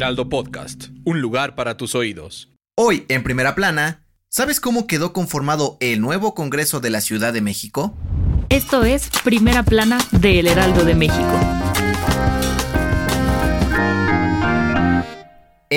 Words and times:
Heraldo 0.00 0.30
Podcast, 0.30 0.86
un 1.04 1.20
lugar 1.20 1.54
para 1.54 1.76
tus 1.76 1.94
oídos. 1.94 2.48
Hoy, 2.74 3.04
en 3.10 3.22
primera 3.22 3.54
plana, 3.54 4.06
¿sabes 4.30 4.58
cómo 4.58 4.86
quedó 4.86 5.12
conformado 5.12 5.76
el 5.80 6.00
nuevo 6.00 6.34
Congreso 6.34 6.80
de 6.80 6.88
la 6.88 7.02
Ciudad 7.02 7.34
de 7.34 7.42
México? 7.42 7.94
Esto 8.48 8.82
es 8.84 9.10
Primera 9.22 9.62
Plana 9.62 9.98
de 10.12 10.40
El 10.40 10.46
Heraldo 10.46 10.86
de 10.86 10.94
México. 10.94 11.69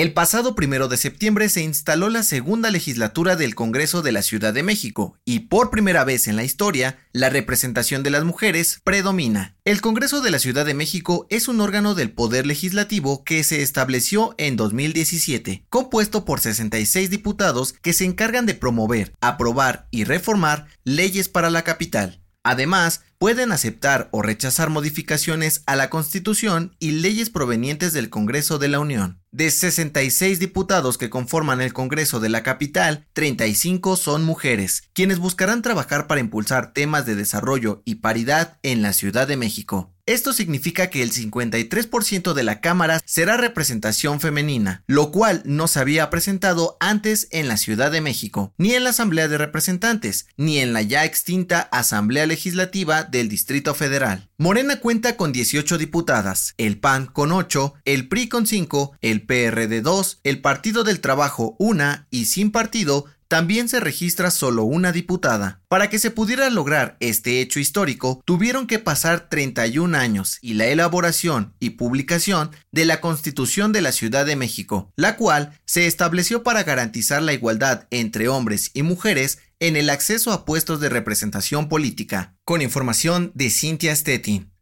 El 0.04 0.12
pasado 0.12 0.54
primero 0.54 0.88
de 0.88 0.98
septiembre 0.98 1.48
se 1.48 1.62
instaló 1.62 2.10
la 2.10 2.22
segunda 2.22 2.70
legislatura 2.70 3.36
del 3.36 3.54
Congreso 3.54 4.02
de 4.02 4.12
la 4.12 4.20
Ciudad 4.20 4.52
de 4.52 4.62
México 4.62 5.16
y 5.24 5.48
por 5.48 5.70
primera 5.70 6.04
vez 6.04 6.28
en 6.28 6.36
la 6.36 6.44
historia, 6.44 6.98
la 7.14 7.30
representación 7.30 8.02
de 8.02 8.10
las 8.10 8.22
mujeres 8.22 8.82
predomina. 8.84 9.56
El 9.64 9.80
Congreso 9.80 10.20
de 10.20 10.30
la 10.30 10.38
Ciudad 10.38 10.66
de 10.66 10.74
México 10.74 11.26
es 11.30 11.48
un 11.48 11.58
órgano 11.62 11.94
del 11.94 12.12
Poder 12.12 12.44
Legislativo 12.44 13.24
que 13.24 13.42
se 13.44 13.62
estableció 13.62 14.34
en 14.36 14.56
2017, 14.56 15.64
compuesto 15.70 16.26
por 16.26 16.38
66 16.38 17.08
diputados 17.08 17.72
que 17.72 17.94
se 17.94 18.04
encargan 18.04 18.44
de 18.44 18.52
promover, 18.52 19.14
aprobar 19.22 19.88
y 19.90 20.04
reformar 20.04 20.66
leyes 20.84 21.30
para 21.30 21.48
la 21.48 21.62
capital. 21.62 22.20
Además, 22.42 23.00
pueden 23.16 23.52
aceptar 23.52 24.10
o 24.12 24.20
rechazar 24.20 24.68
modificaciones 24.68 25.62
a 25.64 25.76
la 25.76 25.88
Constitución 25.88 26.76
y 26.78 26.90
leyes 26.90 27.30
provenientes 27.30 27.94
del 27.94 28.10
Congreso 28.10 28.58
de 28.58 28.68
la 28.68 28.80
Unión. 28.80 29.23
De 29.34 29.50
66 29.50 30.38
diputados 30.38 30.96
que 30.96 31.10
conforman 31.10 31.60
el 31.60 31.72
Congreso 31.72 32.20
de 32.20 32.28
la 32.28 32.44
capital, 32.44 33.08
35 33.14 33.96
son 33.96 34.22
mujeres, 34.22 34.84
quienes 34.92 35.18
buscarán 35.18 35.60
trabajar 35.60 36.06
para 36.06 36.20
impulsar 36.20 36.72
temas 36.72 37.04
de 37.04 37.16
desarrollo 37.16 37.82
y 37.84 37.96
paridad 37.96 38.58
en 38.62 38.80
la 38.80 38.92
Ciudad 38.92 39.26
de 39.26 39.36
México. 39.36 39.93
Esto 40.06 40.34
significa 40.34 40.90
que 40.90 41.02
el 41.02 41.12
53% 41.12 42.34
de 42.34 42.42
la 42.42 42.60
Cámara 42.60 43.00
será 43.06 43.38
representación 43.38 44.20
femenina, 44.20 44.84
lo 44.86 45.10
cual 45.10 45.40
no 45.46 45.66
se 45.66 45.80
había 45.80 46.10
presentado 46.10 46.76
antes 46.78 47.26
en 47.30 47.48
la 47.48 47.56
Ciudad 47.56 47.90
de 47.90 48.02
México, 48.02 48.52
ni 48.58 48.74
en 48.74 48.84
la 48.84 48.90
Asamblea 48.90 49.28
de 49.28 49.38
Representantes, 49.38 50.26
ni 50.36 50.58
en 50.58 50.74
la 50.74 50.82
ya 50.82 51.06
extinta 51.06 51.60
Asamblea 51.72 52.26
Legislativa 52.26 53.04
del 53.04 53.30
Distrito 53.30 53.72
Federal. 53.72 54.28
Morena 54.36 54.78
cuenta 54.78 55.16
con 55.16 55.32
18 55.32 55.78
diputadas, 55.78 56.52
el 56.58 56.78
PAN 56.78 57.06
con 57.06 57.32
8, 57.32 57.72
el 57.86 58.06
PRI 58.08 58.28
con 58.28 58.46
5, 58.46 58.98
el 59.00 59.22
PRD 59.22 59.80
2, 59.80 60.20
el 60.22 60.42
Partido 60.42 60.84
del 60.84 61.00
Trabajo 61.00 61.56
1 61.58 62.08
y 62.10 62.26
sin 62.26 62.50
partido 62.50 63.06
también 63.34 63.68
se 63.68 63.80
registra 63.80 64.30
solo 64.30 64.62
una 64.62 64.92
diputada. 64.92 65.60
Para 65.66 65.90
que 65.90 65.98
se 65.98 66.12
pudiera 66.12 66.48
lograr 66.50 66.96
este 67.00 67.40
hecho 67.40 67.58
histórico, 67.58 68.22
tuvieron 68.24 68.68
que 68.68 68.78
pasar 68.78 69.28
31 69.28 69.98
años 69.98 70.38
y 70.40 70.54
la 70.54 70.66
elaboración 70.66 71.52
y 71.58 71.70
publicación 71.70 72.52
de 72.70 72.84
la 72.84 73.00
Constitución 73.00 73.72
de 73.72 73.80
la 73.80 73.90
Ciudad 73.90 74.24
de 74.24 74.36
México, 74.36 74.92
la 74.94 75.16
cual 75.16 75.58
se 75.64 75.88
estableció 75.88 76.44
para 76.44 76.62
garantizar 76.62 77.22
la 77.22 77.32
igualdad 77.32 77.88
entre 77.90 78.28
hombres 78.28 78.70
y 78.72 78.84
mujeres 78.84 79.40
en 79.58 79.74
el 79.74 79.90
acceso 79.90 80.30
a 80.30 80.44
puestos 80.44 80.78
de 80.78 80.90
representación 80.90 81.68
política. 81.68 82.36
Con 82.44 82.62
información 82.62 83.32
de 83.34 83.50
Cynthia 83.50 83.96
Stettin. 83.96 84.52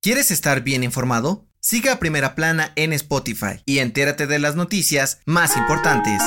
¿Quieres 0.00 0.30
estar 0.30 0.62
bien 0.62 0.84
informado? 0.84 1.48
Siga 1.58 1.94
a 1.94 1.98
Primera 1.98 2.36
Plana 2.36 2.72
en 2.76 2.92
Spotify 2.92 3.62
y 3.64 3.80
entérate 3.80 4.28
de 4.28 4.38
las 4.38 4.54
noticias 4.54 5.18
más 5.26 5.56
importantes. 5.56 6.22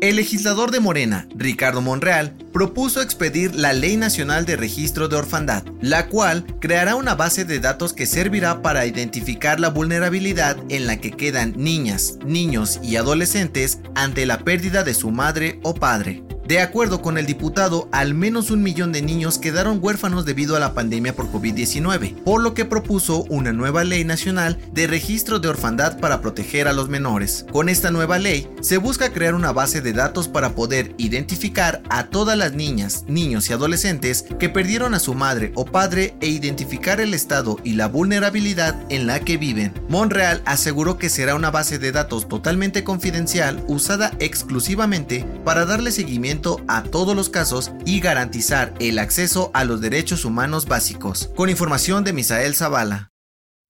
El 0.00 0.16
legislador 0.16 0.70
de 0.70 0.80
Morena, 0.80 1.28
Ricardo 1.34 1.82
Monreal, 1.82 2.34
propuso 2.54 3.02
expedir 3.02 3.54
la 3.54 3.74
Ley 3.74 3.98
Nacional 3.98 4.46
de 4.46 4.56
Registro 4.56 5.08
de 5.08 5.16
Orfandad, 5.16 5.62
la 5.82 6.08
cual 6.08 6.46
creará 6.58 6.94
una 6.94 7.14
base 7.14 7.44
de 7.44 7.60
datos 7.60 7.92
que 7.92 8.06
servirá 8.06 8.62
para 8.62 8.86
identificar 8.86 9.60
la 9.60 9.68
vulnerabilidad 9.68 10.56
en 10.70 10.86
la 10.86 10.96
que 10.96 11.10
quedan 11.10 11.52
niñas, 11.54 12.18
niños 12.24 12.80
y 12.82 12.96
adolescentes 12.96 13.80
ante 13.94 14.24
la 14.24 14.38
pérdida 14.38 14.84
de 14.84 14.94
su 14.94 15.10
madre 15.10 15.60
o 15.62 15.74
padre. 15.74 16.24
De 16.50 16.58
acuerdo 16.58 17.00
con 17.00 17.16
el 17.16 17.26
diputado, 17.26 17.88
al 17.92 18.12
menos 18.12 18.50
un 18.50 18.60
millón 18.60 18.90
de 18.90 19.02
niños 19.02 19.38
quedaron 19.38 19.78
huérfanos 19.80 20.24
debido 20.24 20.56
a 20.56 20.58
la 20.58 20.74
pandemia 20.74 21.14
por 21.14 21.30
COVID-19, 21.30 22.24
por 22.24 22.42
lo 22.42 22.54
que 22.54 22.64
propuso 22.64 23.22
una 23.28 23.52
nueva 23.52 23.84
ley 23.84 24.04
nacional 24.04 24.58
de 24.72 24.88
registro 24.88 25.38
de 25.38 25.46
orfandad 25.46 26.00
para 26.00 26.20
proteger 26.20 26.66
a 26.66 26.72
los 26.72 26.88
menores. 26.88 27.46
Con 27.52 27.68
esta 27.68 27.92
nueva 27.92 28.18
ley, 28.18 28.48
se 28.62 28.78
busca 28.78 29.12
crear 29.12 29.36
una 29.36 29.52
base 29.52 29.80
de 29.80 29.92
datos 29.92 30.26
para 30.26 30.56
poder 30.56 30.92
identificar 30.98 31.84
a 31.88 32.08
todas 32.08 32.36
las 32.36 32.52
niñas, 32.52 33.04
niños 33.06 33.48
y 33.48 33.52
adolescentes 33.52 34.24
que 34.40 34.48
perdieron 34.48 34.94
a 34.94 34.98
su 34.98 35.14
madre 35.14 35.52
o 35.54 35.64
padre 35.64 36.16
e 36.20 36.26
identificar 36.26 37.00
el 37.00 37.14
estado 37.14 37.58
y 37.62 37.74
la 37.74 37.86
vulnerabilidad 37.86 38.74
en 38.88 39.06
la 39.06 39.20
que 39.20 39.36
viven. 39.36 39.72
Monreal 39.88 40.42
aseguró 40.46 40.98
que 40.98 41.10
será 41.10 41.36
una 41.36 41.52
base 41.52 41.78
de 41.78 41.92
datos 41.92 42.26
totalmente 42.26 42.82
confidencial 42.82 43.62
usada 43.68 44.10
exclusivamente 44.18 45.24
para 45.44 45.64
darle 45.64 45.92
seguimiento 45.92 46.39
a 46.68 46.82
todos 46.82 47.14
los 47.14 47.28
casos 47.28 47.70
y 47.84 48.00
garantizar 48.00 48.74
el 48.80 48.98
acceso 48.98 49.50
a 49.52 49.64
los 49.64 49.80
derechos 49.80 50.24
humanos 50.24 50.66
básicos. 50.66 51.30
Con 51.36 51.50
información 51.50 52.02
de 52.02 52.12
Misael 52.12 52.54
Zavala. 52.54 53.10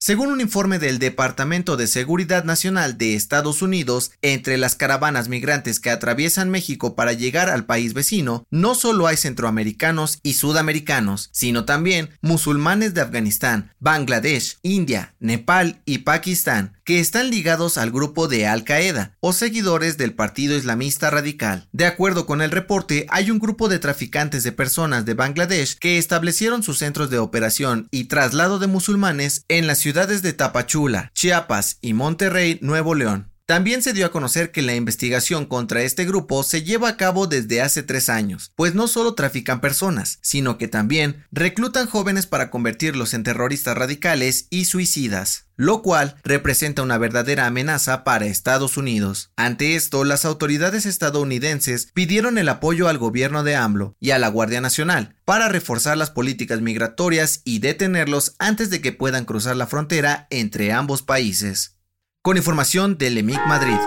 Según 0.03 0.33
un 0.33 0.41
informe 0.41 0.79
del 0.79 0.99
Departamento 0.99 1.77
de 1.77 1.87
Seguridad 1.87 2.45
Nacional 2.45 2.97
de 2.97 3.15
Estados 3.15 3.61
Unidos, 3.61 4.13
entre 4.23 4.57
las 4.57 4.75
caravanas 4.75 5.29
migrantes 5.29 5.79
que 5.79 5.91
atraviesan 5.91 6.49
México 6.49 6.95
para 6.95 7.13
llegar 7.13 7.51
al 7.51 7.67
país 7.67 7.93
vecino, 7.93 8.47
no 8.51 8.75
solo 8.75 9.07
hay 9.07 9.19
centroamericanos 9.19 10.19
y 10.23 10.35
sudamericanos, 10.35 11.29
sino 11.33 11.67
también 11.67 12.09
musulmanes 12.23 12.95
de 12.95 13.03
Afganistán, 13.03 13.75
Bangladesh, 13.79 14.57
India, 14.63 15.17
Nepal 15.21 15.83
y 15.85 15.99
Pakistán, 15.99 16.80
que 16.91 16.99
están 16.99 17.31
ligados 17.31 17.79
al 17.79 17.93
grupo 17.93 18.27
de 18.27 18.49
Al 18.49 18.65
Qaeda 18.65 19.17
o 19.21 19.33
seguidores 19.33 19.97
del 19.97 20.13
Partido 20.13 20.57
Islamista 20.57 21.09
Radical. 21.09 21.69
De 21.71 21.87
acuerdo 21.87 22.27
con 22.27 22.43
el 22.43 22.51
reporte, 22.51 23.07
hay 23.11 23.31
un 23.31 23.39
grupo 23.39 23.69
de 23.69 23.79
traficantes 23.79 24.43
de 24.43 24.51
personas 24.51 25.05
de 25.05 25.15
Bangladesh 25.15 25.79
que 25.79 25.99
establecieron 25.99 26.65
sus 26.65 26.79
centros 26.79 27.09
de 27.09 27.19
operación 27.19 27.87
y 27.93 28.05
traslado 28.05 28.59
de 28.59 28.67
musulmanes 28.67 29.45
en 29.47 29.69
la 29.69 29.77
ciudad 29.77 29.91
ciudades 29.91 30.23
de 30.23 30.33
Tapachula, 30.33 31.11
Chiapas 31.15 31.79
y 31.81 31.95
Monterrey, 31.95 32.59
Nuevo 32.61 32.97
León. 32.97 33.30
También 33.51 33.83
se 33.83 33.93
dio 33.93 34.07
a 34.07 34.13
conocer 34.13 34.53
que 34.53 34.63
la 34.63 34.77
investigación 34.77 35.45
contra 35.45 35.83
este 35.83 36.05
grupo 36.05 36.45
se 36.45 36.63
lleva 36.63 36.89
a 36.89 36.97
cabo 36.97 37.27
desde 37.27 37.61
hace 37.61 37.83
tres 37.83 38.09
años, 38.09 38.53
pues 38.55 38.77
no 38.77 38.87
solo 38.87 39.15
trafican 39.15 39.61
personas, 39.61 40.21
sino 40.23 40.57
que 40.57 40.69
también 40.69 41.27
reclutan 41.33 41.89
jóvenes 41.89 42.29
para 42.29 42.49
convertirlos 42.49 43.13
en 43.13 43.25
terroristas 43.25 43.77
radicales 43.77 44.47
y 44.51 44.67
suicidas, 44.67 45.47
lo 45.57 45.83
cual 45.83 46.15
representa 46.23 46.83
una 46.83 46.97
verdadera 46.97 47.47
amenaza 47.47 48.05
para 48.05 48.27
Estados 48.27 48.77
Unidos. 48.77 49.33
Ante 49.35 49.75
esto, 49.75 50.05
las 50.05 50.25
autoridades 50.25 50.87
estadounidenses 50.87 51.91
pidieron 51.93 52.39
el 52.39 52.49
apoyo 52.51 52.87
al 52.87 52.99
gobierno 52.99 53.43
de 53.43 53.57
AMLO 53.57 53.97
y 53.99 54.13
a 54.13 54.21
la 54.21 54.29
Guardia 54.29 54.61
Nacional 54.61 55.17
para 55.25 55.49
reforzar 55.49 55.97
las 55.97 56.11
políticas 56.11 56.61
migratorias 56.61 57.43
y 57.45 57.59
detenerlos 57.59 58.37
antes 58.39 58.71
de 58.71 58.81
que 58.81 58.93
puedan 58.93 59.25
cruzar 59.25 59.57
la 59.57 59.67
frontera 59.67 60.29
entre 60.31 60.71
ambos 60.71 61.03
países 61.03 61.80
con 62.23 62.37
información 62.37 62.99
del 62.99 63.17
EMIC 63.17 63.47
Madrid. 63.47 63.79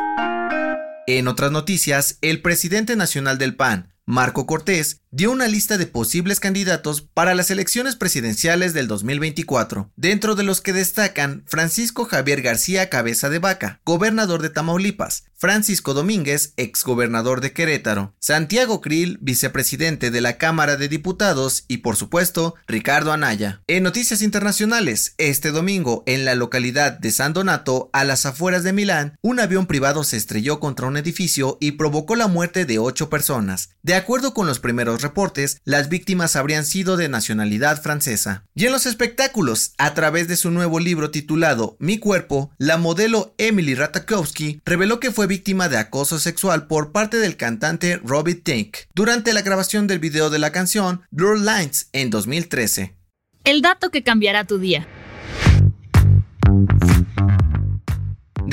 En 1.06 1.28
otras 1.28 1.52
noticias, 1.52 2.18
el 2.22 2.42
presidente 2.42 2.96
nacional 2.96 3.38
del 3.38 3.56
PAN, 3.56 3.94
Marco 4.06 4.48
Cortés, 4.48 5.03
dio 5.16 5.30
una 5.30 5.48
lista 5.48 5.78
de 5.78 5.86
posibles 5.86 6.40
candidatos 6.40 7.02
para 7.14 7.36
las 7.36 7.52
elecciones 7.52 7.96
presidenciales 7.96 8.74
del 8.74 8.88
2024, 8.88 9.92
dentro 9.96 10.34
de 10.34 10.42
los 10.42 10.60
que 10.60 10.74
destacan 10.74 11.44
Francisco 11.46 12.06
Javier 12.06 12.42
García 12.42 12.90
Cabeza 12.90 13.30
de 13.30 13.38
Vaca, 13.38 13.80
gobernador 13.86 14.42
de 14.42 14.50
Tamaulipas, 14.50 15.26
Francisco 15.44 15.94
Domínguez, 15.94 16.54
exgobernador 16.58 17.42
de 17.42 17.54
Querétaro, 17.54 18.16
Santiago 18.20 18.82
Krill, 18.82 19.20
vicepresidente 19.22 20.10
de 20.10 20.22
la 20.22 20.38
Cámara 20.38 20.78
de 20.78 20.88
Diputados 20.88 21.66
y 21.68 21.80
por 21.80 21.96
supuesto 21.96 22.56
Ricardo 22.66 23.12
Anaya. 23.12 23.62
En 23.68 23.84
noticias 23.84 24.22
internacionales, 24.24 25.14
este 25.20 25.52
domingo 25.52 26.04
en 26.08 26.26
la 26.26 26.34
localidad 26.34 26.98
de 26.98 27.12
San 27.12 27.34
Donato, 27.34 27.92
a 27.94 28.04
las 28.04 28.26
afueras 28.26 28.64
de 28.64 28.74
Milán, 28.74 29.18
un 29.22 29.40
avión 29.40 29.68
privado 29.68 30.04
se 30.04 30.18
estrelló 30.18 30.60
contra 30.60 30.88
un 30.88 30.98
edificio 30.98 31.58
y 31.60 31.74
provocó 31.74 32.16
la 32.16 32.28
muerte 32.28 32.66
de 32.66 32.80
ocho 32.80 33.10
personas. 33.10 33.70
De 33.84 33.94
acuerdo 33.94 34.34
con 34.34 34.48
los 34.48 34.60
primeros 34.60 35.03
reportes, 35.04 35.62
las 35.64 35.90
víctimas 35.90 36.36
habrían 36.36 36.66
sido 36.66 36.98
de 36.98 37.10
nacionalidad 37.10 37.82
francesa. 37.82 38.46
Y 38.56 38.66
en 38.66 38.72
los 38.72 38.86
espectáculos, 38.86 39.74
a 39.78 39.94
través 39.94 40.28
de 40.28 40.36
su 40.36 40.50
nuevo 40.50 40.80
libro 40.80 41.12
titulado 41.12 41.76
Mi 41.80 42.00
cuerpo, 42.00 42.52
la 42.58 42.78
modelo 42.78 43.36
Emily 43.38 43.76
Ratajkowski 43.76 44.62
reveló 44.66 45.00
que 45.00 45.12
fue 45.12 45.28
víctima 45.28 45.70
de 45.70 45.78
acoso 45.78 46.18
sexual 46.18 46.68
por 46.68 46.92
parte 46.92 47.18
del 47.18 47.38
cantante 47.38 47.98
Robbie 48.04 48.36
Tink 48.36 48.78
durante 48.96 49.34
la 49.34 49.42
grabación 49.42 49.86
del 49.86 50.00
video 50.00 50.30
de 50.30 50.40
la 50.40 50.52
canción 50.52 51.04
Blur 51.12 51.40
Lines 51.40 51.90
en 51.94 52.10
2013. 52.10 52.96
El 53.44 53.62
dato 53.62 53.92
que 53.92 54.04
cambiará 54.04 54.46
tu 54.46 54.58
día. 54.58 54.88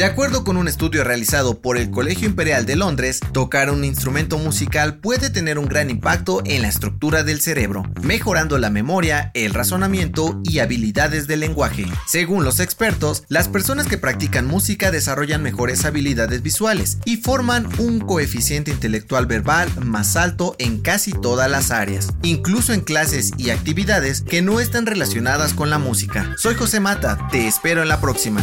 De 0.01 0.07
acuerdo 0.07 0.45
con 0.45 0.57
un 0.57 0.67
estudio 0.67 1.05
realizado 1.05 1.61
por 1.61 1.77
el 1.77 1.91
Colegio 1.91 2.27
Imperial 2.27 2.65
de 2.65 2.75
Londres, 2.75 3.21
tocar 3.35 3.71
un 3.71 3.85
instrumento 3.85 4.39
musical 4.39 4.97
puede 4.97 5.29
tener 5.29 5.59
un 5.59 5.67
gran 5.67 5.91
impacto 5.91 6.41
en 6.47 6.63
la 6.63 6.69
estructura 6.69 7.23
del 7.23 7.43
cerebro, 7.43 7.83
mejorando 8.01 8.57
la 8.57 8.71
memoria, 8.71 9.31
el 9.35 9.53
razonamiento 9.53 10.41
y 10.43 10.61
habilidades 10.61 11.27
del 11.27 11.41
lenguaje. 11.41 11.85
Según 12.07 12.45
los 12.45 12.61
expertos, 12.61 13.25
las 13.29 13.49
personas 13.49 13.89
que 13.89 13.99
practican 13.99 14.47
música 14.47 14.91
desarrollan 14.91 15.43
mejores 15.43 15.85
habilidades 15.85 16.41
visuales 16.41 16.97
y 17.05 17.19
forman 17.19 17.69
un 17.77 18.01
coeficiente 18.01 18.71
intelectual 18.71 19.27
verbal 19.27 19.69
más 19.85 20.17
alto 20.17 20.57
en 20.59 20.81
casi 20.81 21.13
todas 21.13 21.51
las 21.51 21.71
áreas, 21.71 22.09
incluso 22.23 22.73
en 22.73 22.81
clases 22.81 23.33
y 23.37 23.51
actividades 23.51 24.23
que 24.23 24.41
no 24.41 24.61
están 24.61 24.87
relacionadas 24.87 25.53
con 25.53 25.69
la 25.69 25.77
música. 25.77 26.35
Soy 26.39 26.55
José 26.55 26.81
Mata, 26.81 27.29
te 27.31 27.47
espero 27.47 27.83
en 27.83 27.89
la 27.89 28.01
próxima. 28.01 28.43